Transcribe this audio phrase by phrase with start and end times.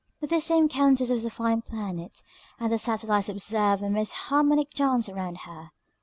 [0.19, 2.23] This same Countess was a fine planet,
[2.59, 5.73] and the satellites observed a most harmonic dance around her.